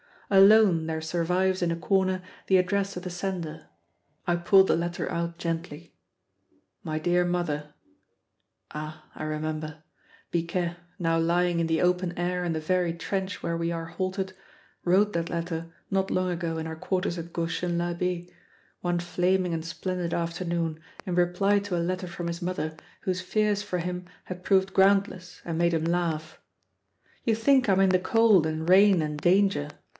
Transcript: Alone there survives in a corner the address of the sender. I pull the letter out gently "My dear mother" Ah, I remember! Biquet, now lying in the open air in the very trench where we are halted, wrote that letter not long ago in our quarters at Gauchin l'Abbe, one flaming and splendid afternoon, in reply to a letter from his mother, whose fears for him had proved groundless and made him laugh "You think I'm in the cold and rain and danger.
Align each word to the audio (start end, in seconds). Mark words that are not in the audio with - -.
Alone 0.31 0.87
there 0.87 1.01
survives 1.01 1.61
in 1.61 1.71
a 1.71 1.75
corner 1.75 2.21
the 2.47 2.55
address 2.57 2.95
of 2.95 3.03
the 3.03 3.09
sender. 3.09 3.67
I 4.25 4.37
pull 4.37 4.63
the 4.63 4.77
letter 4.77 5.11
out 5.11 5.37
gently 5.37 5.93
"My 6.83 6.97
dear 6.99 7.25
mother" 7.25 7.73
Ah, 8.73 9.05
I 9.13 9.23
remember! 9.25 9.83
Biquet, 10.31 10.77
now 10.97 11.19
lying 11.19 11.59
in 11.59 11.67
the 11.67 11.81
open 11.81 12.17
air 12.17 12.45
in 12.45 12.53
the 12.53 12.61
very 12.61 12.93
trench 12.93 13.43
where 13.43 13.57
we 13.57 13.73
are 13.73 13.87
halted, 13.87 14.31
wrote 14.85 15.11
that 15.13 15.29
letter 15.29 15.71
not 15.91 16.09
long 16.09 16.31
ago 16.31 16.57
in 16.57 16.65
our 16.65 16.77
quarters 16.77 17.17
at 17.19 17.33
Gauchin 17.33 17.77
l'Abbe, 17.77 18.29
one 18.79 18.99
flaming 18.99 19.53
and 19.53 19.65
splendid 19.65 20.13
afternoon, 20.13 20.79
in 21.05 21.13
reply 21.13 21.59
to 21.59 21.75
a 21.75 21.83
letter 21.83 22.07
from 22.07 22.27
his 22.27 22.41
mother, 22.41 22.75
whose 23.01 23.21
fears 23.21 23.61
for 23.61 23.79
him 23.79 24.05
had 24.23 24.43
proved 24.45 24.73
groundless 24.73 25.41
and 25.43 25.57
made 25.59 25.73
him 25.73 25.83
laugh 25.83 26.39
"You 27.25 27.35
think 27.35 27.67
I'm 27.67 27.81
in 27.81 27.89
the 27.89 27.99
cold 27.99 28.47
and 28.47 28.67
rain 28.67 29.01
and 29.01 29.19
danger. 29.19 29.69